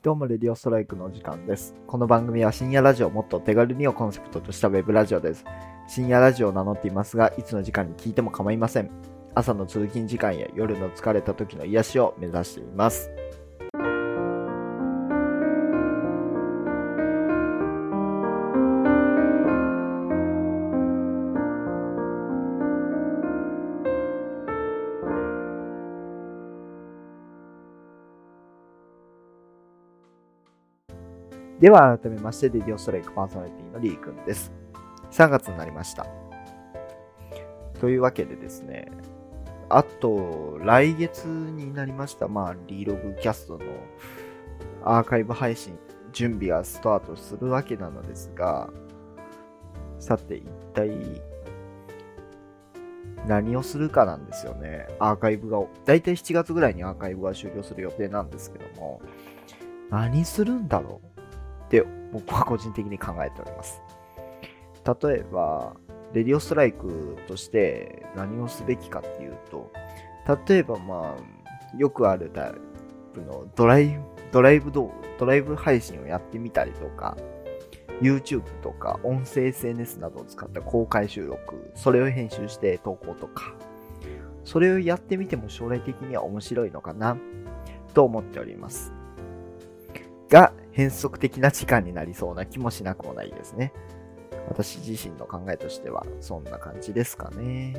[0.00, 1.74] どうも、レディオストライクのお時間です。
[1.88, 5.44] この番組は深夜ラジオもっと手軽にをコンセプトとしたウェブラジオです。
[5.88, 8.92] 深夜ラジオを名乗っていますが、いつの時間に聞いても構いません。
[9.34, 13.10] 朝の通勤時間や夜の疲れた時の癒しを目指しています。
[31.60, 34.52] では改めまして、レディオストライクパーソナリティのリーくんです。
[35.10, 36.06] 3月になりました。
[37.80, 38.90] というわけでですね、
[39.68, 43.64] あと、来月になりました、まあ、リーログキャストの
[44.84, 45.76] アーカイブ配信、
[46.12, 48.70] 準備がスタートするわけなのですが、
[49.98, 50.90] さて、一体、
[53.26, 54.86] 何をするかなんですよね。
[55.00, 59.02] アーカイブが、だいたい7月ぐらいにアーカイブが終了する予定なんですけども、
[59.90, 61.07] 何するんだろう
[62.12, 63.82] 僕は個人的に考えております。
[64.84, 65.74] 例えば、
[66.12, 69.70] レディオストライクとして何をすべきかっていうと、
[70.46, 72.54] 例えばまあ、よくあるタイ
[73.12, 74.00] プのドライブ、
[74.32, 77.16] ドライブ動、ドライブ配信をやってみたりとか、
[78.00, 83.54] YouTube とか音声 SNS などを使った公開収録、それを編集して投稿とか、
[84.44, 87.18] それをやってみても将来的には面白いのかな、
[87.92, 88.92] と思っております。
[90.30, 93.72] が、変則的な時間になりそうな気もしなくもないですね。
[94.48, 97.74] 私自身の考えとしてはそんな感じですかね。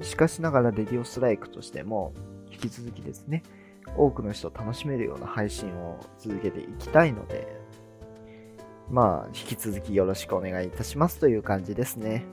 [0.00, 2.14] しかしながらレディオストライクとしても
[2.50, 3.42] 引き続きですね、
[3.94, 7.46] 多くの人を楽しめるような配信を続けていきたいので、
[8.88, 12.24] まあ、引き続きよろしくお願いいたしますという感じですね。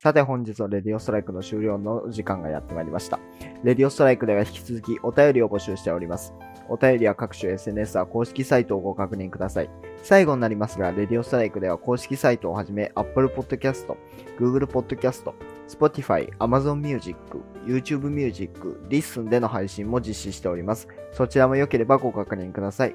[0.00, 3.18] さて本日はレディオストライクの終了の時間がやってまいりました。
[3.64, 6.32] レディオストライクでは引き続きお便りを募集しております。
[6.68, 9.70] お便りは各種 SNS は公式サイトをご確認ください。
[10.04, 13.92] 最後になりますが、レディオストライクでは公式サイトをはじめ Apple Podcast、
[14.38, 15.32] Google Podcast、
[15.68, 17.18] Spotify、Amazon Music、
[17.66, 20.86] YouTube Music、Listen での配信も実施しております。
[21.10, 22.94] そちらも良ければご確認ください。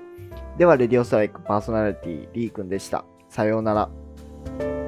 [0.57, 3.03] では、レディオストライクパーソナリティリーくんでした。
[3.27, 4.82] さようなら。